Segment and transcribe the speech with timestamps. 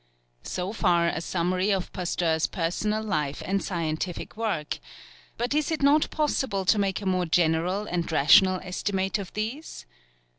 [0.41, 4.79] So far a summary of Pasteur's personal life and scientific work,
[5.37, 9.85] but is it not possible to make a more general and rational estimate of these?